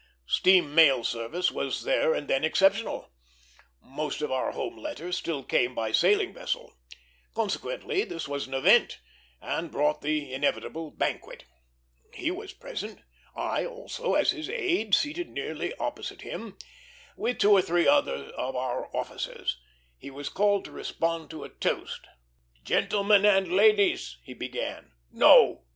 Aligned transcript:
Steam 0.25 0.73
mail 0.73 1.03
service 1.03 1.51
was 1.51 1.83
there 1.83 2.11
and 2.11 2.27
then 2.27 2.43
exceptional; 2.43 3.11
most 3.83 4.23
of 4.23 4.31
our 4.31 4.53
home 4.53 4.75
letters 4.75 5.15
still 5.15 5.43
came 5.43 5.75
by 5.75 5.91
sailing 5.91 6.33
vessel; 6.33 6.73
consequently, 7.35 8.03
this 8.03 8.27
was 8.27 8.47
an 8.47 8.55
event, 8.55 8.99
and 9.41 9.69
brought 9.69 10.01
the 10.01 10.33
inevitable 10.33 10.89
banquet. 10.89 11.45
He 12.15 12.31
was 12.31 12.51
present; 12.51 13.01
I 13.35 13.63
also, 13.63 14.15
as 14.15 14.31
his 14.31 14.49
aide, 14.49 14.95
seated 14.95 15.29
nearly 15.29 15.71
opposite 15.75 16.23
him, 16.23 16.57
with 17.15 17.37
two 17.37 17.51
or 17.51 17.61
three 17.61 17.87
other 17.87 18.31
of 18.35 18.55
our 18.55 18.89
officers. 18.95 19.59
He 19.99 20.09
was 20.09 20.29
called 20.29 20.65
to 20.65 20.71
respond 20.71 21.29
to 21.29 21.43
a 21.43 21.49
toast. 21.49 22.07
"Gentlemen 22.63 23.23
and 23.23 23.53
ladies!" 23.53 24.17
he 24.23 24.33
began. 24.33 24.93
"No! 25.11 25.65